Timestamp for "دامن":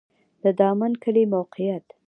0.59-0.93